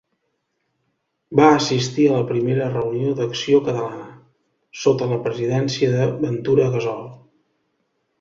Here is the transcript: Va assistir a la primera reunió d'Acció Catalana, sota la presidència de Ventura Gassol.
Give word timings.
Va 1.39 1.49
assistir 1.57 2.05
a 2.07 2.15
la 2.21 2.29
primera 2.31 2.69
reunió 2.71 3.11
d'Acció 3.19 3.59
Catalana, 3.67 4.07
sota 4.85 5.11
la 5.13 5.19
presidència 5.29 5.91
de 5.97 6.09
Ventura 6.25 6.67
Gassol. 6.77 7.05